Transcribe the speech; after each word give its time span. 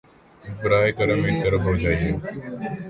براہ 0.61 0.87
کرم 0.97 1.19
ایک 1.25 1.37
طرف 1.43 1.61
ہو 1.65 1.73
جایئے 1.81 2.11